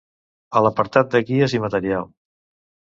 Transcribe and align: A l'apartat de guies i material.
A 0.55 0.63
l'apartat 0.67 1.13
de 1.13 1.23
guies 1.29 1.57
i 1.59 1.63
material. 1.69 2.13